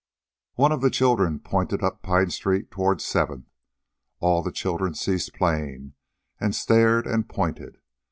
One 0.55 0.71
of 0.71 0.81
the 0.81 0.89
children 0.89 1.39
pointed 1.39 1.83
up 1.83 2.01
Pine 2.01 2.31
Street 2.31 2.71
toward 2.71 3.01
Seventh. 3.01 3.45
All 4.19 4.41
the 4.41 4.51
children 4.51 4.95
ceased 4.95 5.31
playing, 5.31 5.93
and 6.39 6.55
stared 6.55 7.05
and 7.05 7.29
pointed. 7.29 7.77